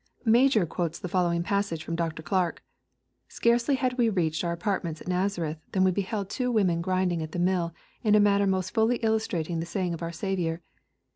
[0.25, 2.23] Major quotes the following passage from Dr.
[2.23, 2.63] Clarke.
[2.99, 7.21] *' Scarcely had we reached our apartments at Nazareth, than we beheld two women grinding
[7.21, 10.63] at the mill, in a manner most fully illustrating the saying of our Saviour.